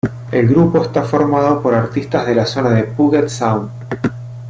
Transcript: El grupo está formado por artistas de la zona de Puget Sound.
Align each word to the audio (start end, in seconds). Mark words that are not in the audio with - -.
El 0.31 0.47
grupo 0.47 0.81
está 0.81 1.03
formado 1.03 1.61
por 1.61 1.75
artistas 1.75 2.25
de 2.25 2.33
la 2.33 2.47
zona 2.47 2.71
de 2.71 2.85
Puget 2.85 3.29
Sound. 3.29 3.69